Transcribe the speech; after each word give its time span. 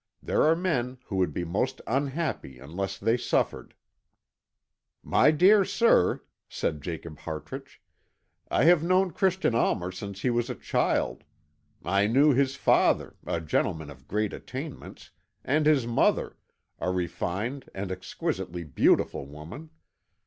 There 0.23 0.41
are 0.41 0.55
men 0.55 0.97
who 1.05 1.17
would 1.17 1.31
be 1.31 1.43
most 1.43 1.79
unhappy 1.85 2.57
unless 2.57 2.97
they 2.97 3.17
suffered." 3.17 3.75
"My 5.03 5.29
dear 5.29 5.63
sir," 5.63 6.23
said 6.49 6.81
Jacob 6.81 7.19
Hartrich, 7.19 7.79
"I 8.49 8.63
have 8.63 8.81
known 8.81 9.11
Christian 9.11 9.53
Almer 9.53 9.91
since 9.91 10.21
he 10.23 10.31
was 10.31 10.49
a 10.49 10.55
child. 10.55 11.23
I 11.83 12.07
knew 12.07 12.31
his 12.33 12.55
father, 12.55 13.15
a 13.27 13.39
gentleman 13.39 13.91
of 13.91 14.07
great 14.07 14.33
attainments, 14.33 15.11
and 15.43 15.67
his 15.67 15.85
mother, 15.85 16.35
a 16.79 16.89
refined 16.89 17.69
and 17.75 17.91
exquisitely 17.91 18.63
beautiful 18.63 19.27
woman. 19.27 19.69